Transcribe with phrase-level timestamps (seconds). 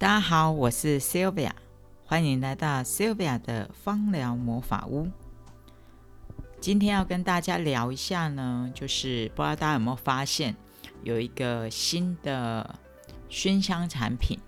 [0.00, 1.50] 大家好，我是 Sylvia，
[2.04, 5.08] 欢迎来到 Sylvia 的芳疗魔法屋。
[6.60, 10.54] 今天要跟大家聊一下呢，就是不知道大家有没有发现，
[11.02, 12.78] 有一个新的
[13.28, 14.38] 熏香产品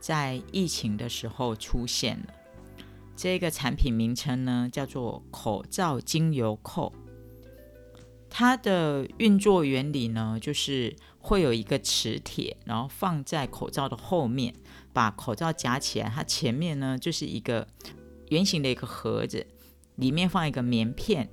[0.00, 2.34] 在疫情的时候出现了。
[3.14, 6.92] 这个产品名称呢叫做口罩精油扣。
[8.28, 14.54] 它的运作原理呢，就是会有一个磁铁，然后放在口罩的后面，
[14.92, 16.08] 把口罩夹起来。
[16.08, 17.66] 它前面呢就是一个
[18.28, 19.46] 圆形的一个盒子，
[19.94, 21.28] 里面放一个棉片，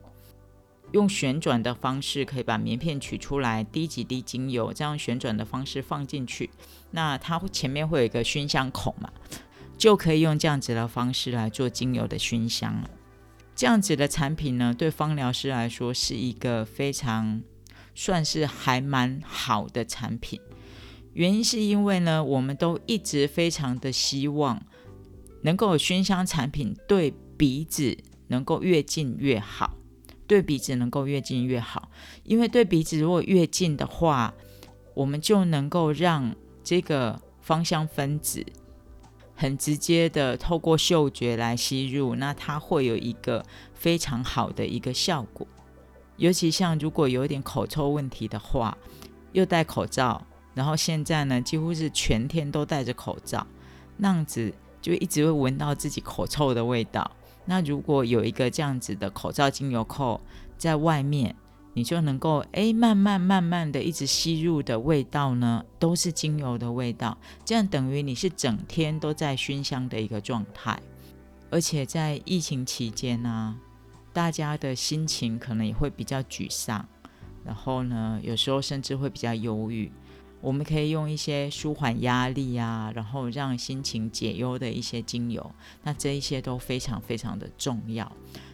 [0.92, 6.50] 用旋转的方式可以把棉片取出来，滴几滴精油，这样旋转的方式放进去。
[6.92, 9.12] 那它前面会有一个熏香孔嘛，
[9.78, 12.90] 就可以用这样子的方式来做精油的熏香了。
[13.56, 17.42] 这样子的产品呢，对芳疗师来说是一个非常
[17.94, 20.42] 算是还蛮好的产品。
[21.14, 24.62] 原因是因为呢，我们都一直非常的希望
[25.44, 27.96] 能够熏香产品对鼻子
[28.28, 29.78] 能够越近越好，
[30.26, 31.92] 对鼻子能够越近越好。
[32.24, 34.34] 因为对鼻子如果越近的话，
[34.96, 38.44] 我们就能够让这个芳香分子。
[39.36, 45.48] 很直接的透过嗅觉来吸入，那它会有一个非常好的一个效果。
[46.18, 48.78] 尤其像如果有点口臭问题的话，
[49.32, 53.46] 又戴口罩，然后现在呢几乎是全天都戴着口罩，
[53.98, 57.10] 那样子就一直会闻到自己口臭的味道。
[57.46, 60.22] 那如果有一个这样子的口罩精油扣
[60.58, 61.36] 在外面。
[61.74, 70.80] 你就能够哎，慢慢慢慢的一直吸入的味道呢，都是精油的味道，这样等于你是整天都在熏香的一个状态。
[71.50, 73.56] 而且在疫情期间呢，
[74.12, 76.88] 大家的心情可能也会比较沮丧，
[77.44, 79.92] 然后呢，有时候甚至会比较忧郁。
[80.42, 85.50] 我们可以用一些舒缓压力啊，然后让心情解忧的一些精油，
[85.84, 88.12] 那这一些都非常非常的重要。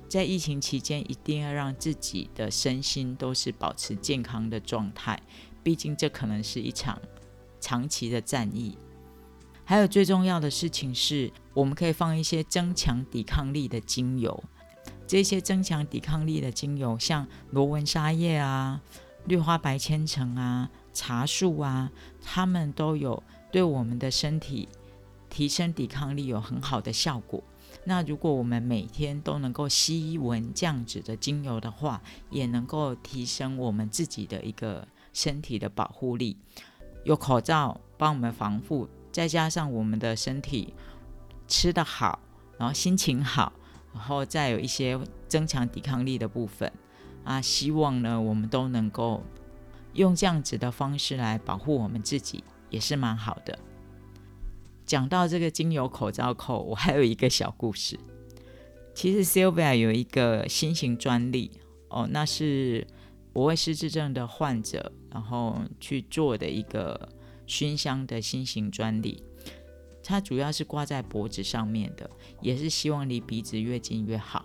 [0.09, 5.21] 在疫情期间，一定要让自己的身心都是保持健康的状态，
[5.61, 6.99] 毕竟这可能是一场
[7.61, 8.75] 长期的战役。
[9.63, 14.43] 还有最重要的事情是，我们可以放一些增强抵抗力的精油。
[15.05, 18.81] 这些增强抵抗力的精油，像罗纹沙叶啊、
[19.25, 21.91] 绿花白千层啊、茶树啊，
[22.23, 23.21] 它们都有
[23.51, 24.67] 对我们的身体
[25.29, 27.43] 提升抵抗力有很好的效果。
[27.89, 36.37] 那如果我们每天都能够吸闻这样子的精油的话，也能够提升我们自己的一个身体的保护力。
[37.03, 40.71] 有口罩帮我们防护，再加上我们的身体
[41.47, 42.19] 吃得好，
[42.59, 43.51] 然后心情好，
[43.91, 46.71] 然后再有一些增强抵抗力的部分
[47.23, 49.23] 啊，希望呢我们都能够
[49.93, 53.57] 用这样子的方式来保护我们自己，也是蛮好的。
[54.89, 57.95] 讲到这个精油口罩扣，我还有一个小故事。
[58.95, 61.51] 其实 Sylvia 有一个新型专利
[61.89, 62.87] 哦，那是
[63.31, 67.07] 我为失智症的患者，然后去做的一个
[67.45, 69.23] 熏香的新型专利。
[70.03, 72.09] 它主要是挂在脖子上面的，
[72.41, 74.43] 也是希望离鼻子越近越好。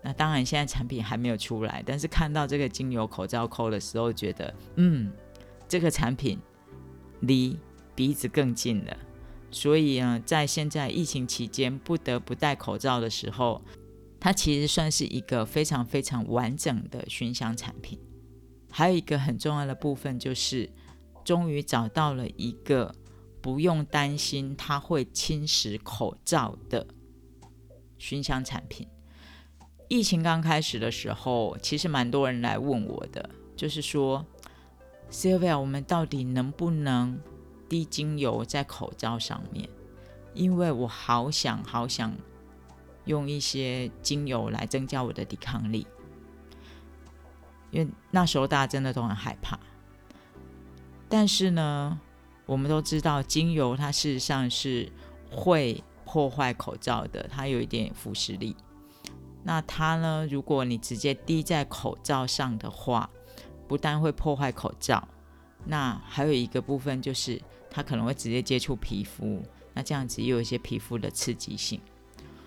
[0.00, 5.10] 那当然现在产品还没有出来，但是看到这个精油口罩扣的时候，觉得嗯，
[5.66, 6.38] 这个产品
[7.18, 7.58] 离
[7.96, 8.96] 鼻子更近了。
[9.50, 13.62] 所以呢，在现在疫情期间不得不戴口罩的时候，
[14.20, 17.98] 它其实算是一个非常非常完整的熏香产品。
[18.70, 20.70] 还有一个很重要的部分就是，
[21.24, 22.94] 终于找到了一个
[23.40, 26.86] 不用担心它会侵蚀口罩的
[27.96, 28.86] 熏香产品。
[29.88, 34.26] 疫情刚开始的时候，其实蛮多人来问我的，就是说
[35.10, 37.18] ，Sylvia，我们到底能不能？
[37.68, 39.68] 滴精油在口罩上面，
[40.34, 42.12] 因为我好想好想
[43.04, 45.86] 用一些精油来增加我的抵抗力，
[47.70, 49.58] 因为那时候大家真的都很害怕。
[51.08, 52.00] 但是呢，
[52.46, 54.90] 我们都知道精油它事实上是
[55.30, 58.56] 会破坏口罩的，它有一点腐蚀力。
[59.44, 63.08] 那它呢，如果你直接滴在口罩上的话，
[63.68, 65.06] 不但会破坏口罩，
[65.66, 67.40] 那还有一个部分就是。
[67.68, 69.42] 它可能会直接接触皮肤，
[69.74, 71.78] 那这样子也有一些皮肤的刺激性。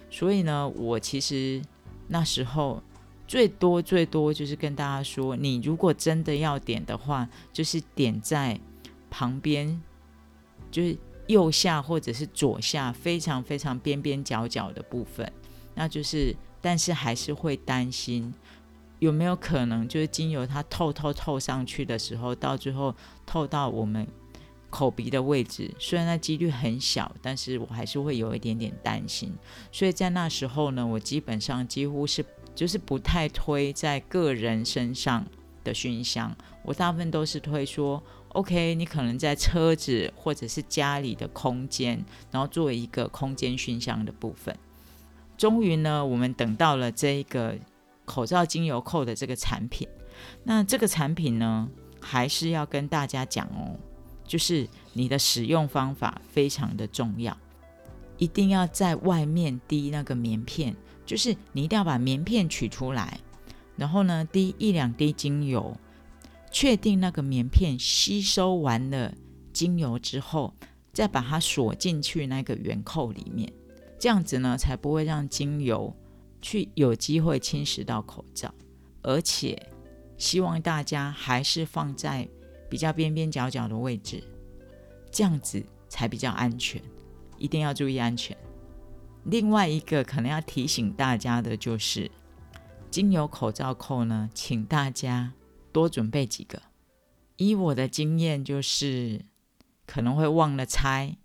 [0.10, 1.62] 所以呢，我其实
[2.08, 2.82] 那时候
[3.28, 8.60] 最多最多就是跟大家说，你如果真的要点的话，就是点在
[9.12, 9.80] 旁边，
[10.72, 15.32] 就是右下或者是左下，非常非常边边角角的部分。
[15.76, 18.34] 那就是，但是还是会担心
[19.00, 24.08] 有没有可能，就是精油它透透透上去的时候，到最后透到我们。
[24.72, 29.34] 口鼻的位置，虽然那几率很小，但是我还是会有一点点担心。
[29.72, 32.24] 所以在那时候呢，我基本上几乎是
[32.54, 35.26] 就是不太推在个人身上
[35.64, 44.56] 的熏香，我大部分都是推说，OK，你可能在车子或者是家里的空间，然后作为一个空间熏香的部分。
[45.36, 47.58] 终于呢，我们等到了这一个
[48.10, 49.88] 口罩精油扣的这个产品。
[50.44, 51.70] 那这个产品呢，
[52.02, 53.78] 还是要跟大家讲哦。
[54.26, 57.36] 就是你的使用方法非常的重要，
[58.18, 63.20] 一定要在外面滴那个棉片，就是你一定要把棉片取出来，
[63.76, 65.76] 然后呢滴一两滴精油，
[66.52, 69.12] 确定那个棉片吸收完了
[69.52, 70.54] 精油之后，
[70.94, 73.52] 再把它锁进去那个圆扣里面，
[73.98, 75.92] 这样子呢才不会让精油
[76.42, 78.54] 去有机会侵蚀到口罩，
[79.02, 79.72] 而且
[80.18, 82.28] 希望大家还是放在。
[82.70, 84.24] 比较边边角角的位置，
[85.12, 86.80] 这样子才比较安全，
[87.40, 88.38] 一定要注意安全。
[89.24, 92.12] 另外一个可能要提醒大家的就是，
[92.92, 95.34] 精油口罩扣呢，请大家
[95.72, 96.62] 多准备几个。
[97.38, 99.26] 依我的经验，就是
[99.88, 101.18] 可能会忘了拆，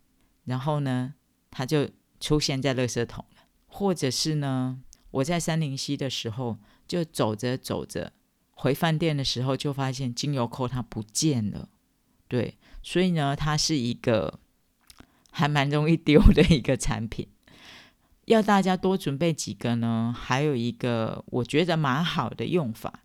[0.44, 1.12] 然后呢，
[1.50, 1.90] 它就
[2.20, 4.80] 出现在垃圾桶了，或者是呢，
[5.14, 6.58] 我在三林溪的时候，
[6.88, 8.12] 就走着走着。
[8.56, 11.68] 回饭店的时候，就发现精油扣它不见了，
[12.28, 14.40] 对，所以呢，它是一个
[15.30, 17.28] 还蛮容易丢的一个产品，
[18.26, 20.14] 要大家多准备几个呢。
[20.16, 23.00] 还有一个我觉得蛮好的用法，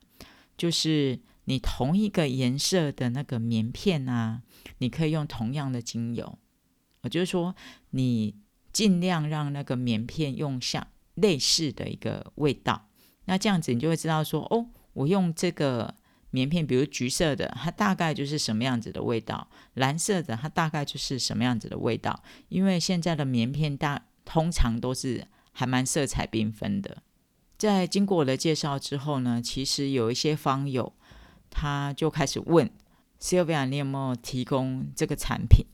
[0.58, 4.42] 就是你同一个颜色的那个棉片啊，
[4.80, 6.38] 你可以用同样的精油，
[7.02, 7.56] 我就是说，
[7.92, 8.36] 你
[8.72, 12.88] 尽量让那个棉片用上类似的一个味道，
[13.26, 14.68] 那这样子你就会知道说，哦。
[14.94, 15.96] 我用这个
[16.32, 22.22] 棉片，比如橘色的，它大概就是什么样子的味道；蓝色的，它大概就是什么样子的味道。
[22.50, 27.04] 因为现在的棉片大通常都是还蛮色彩缤纷的。
[27.58, 30.92] 在经过我的介绍之后呢，其实有一些方友
[31.50, 32.70] 他就开始问
[33.22, 35.66] Sylvia，你有没有提供这个产品？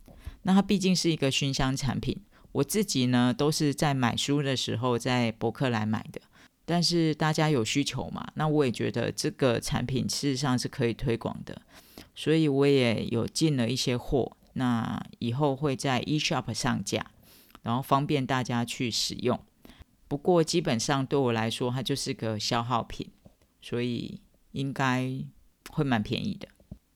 [0.43, 2.21] 那它毕竟是一个熏香产品，
[2.55, 6.21] 我自己呢都是在买书的时候在博客来买的。
[6.63, 8.25] 但是大家有需求嘛？
[8.35, 11.61] 那我也觉得这个产品事实上是可以推广的，
[12.15, 14.37] 所以我也有进了一些货。
[14.53, 17.05] 那以后会在 eShop 上架，
[17.61, 19.37] 然后方便大家去使用。
[20.07, 23.11] 不过基本上对我来说，它就是个消耗品，
[23.61, 24.21] 所以
[24.53, 25.11] 应该
[25.69, 26.47] 会蛮便宜的。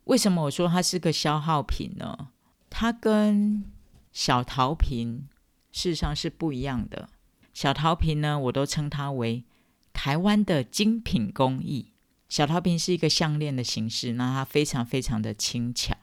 [0.06, 2.30] 为什么我说它是个消耗品呢？
[2.70, 3.66] 它跟
[4.12, 5.28] 小陶瓶
[5.72, 7.10] 事实上是不一样的。
[7.54, 9.44] 小陶瓶呢，我都称它为。
[9.92, 11.92] 台湾的精品工艺
[12.30, 15.94] 小陶瓶是一个项链的形式，那它非常非常的轻巧。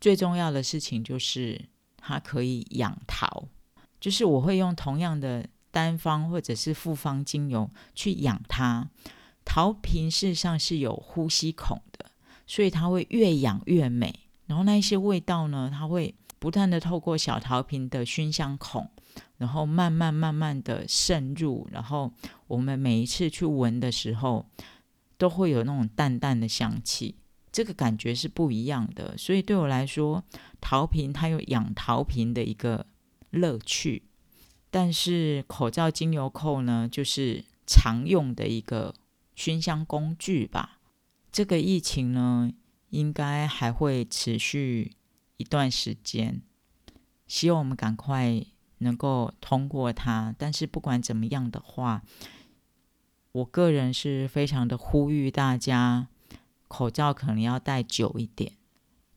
[0.00, 1.66] 最重要的事情就是
[1.98, 3.48] 它可以养陶，
[4.00, 8.88] 就是我会用同样的单方或者是复方精油去养它。
[9.44, 12.06] 陶瓶事实上是有呼吸孔的，
[12.46, 14.20] 所以它会越养越美。
[14.46, 18.88] 然后那一些味道呢，它会不断的透过小陶瓶的熏香孔。
[19.42, 22.12] 然后慢慢慢慢的渗入，然后
[22.46, 24.48] 我们每一次去闻的时候，
[25.18, 27.16] 都会有那种淡淡的香气，
[27.50, 29.18] 这个感觉是不一样的。
[29.18, 30.22] 所以对我来说，
[30.60, 32.86] 陶瓶它有养陶瓶的一个
[33.30, 34.04] 乐趣，
[34.70, 38.94] 但是口罩精油扣呢，就是常用的一个
[39.34, 40.78] 熏香工具吧。
[41.32, 42.52] 这个疫情呢，
[42.90, 44.92] 应该还会持续
[45.36, 46.42] 一段时间，
[47.26, 48.46] 希望我们赶快。
[48.82, 52.02] 能够通过它，但是不管怎么样的话，
[53.32, 56.08] 我个人是非常的呼吁大家，
[56.68, 58.52] 口罩可能要戴久一点，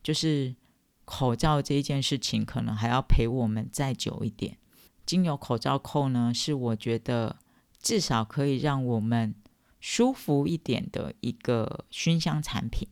[0.01, 0.55] 就是
[1.03, 4.57] 口罩这一件事情可能还要陪我们再久一点。
[5.05, 7.35] 精油口罩扣呢，是我觉得
[7.79, 9.35] 至少可以让我们
[9.79, 12.87] 舒服一点的一个熏香产品。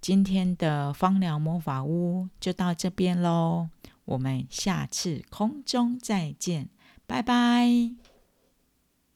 [0.00, 3.68] 今天的芳疗魔法屋就到这边喽。
[4.04, 6.68] 我们下次空中再见，
[7.06, 7.99] 拜拜。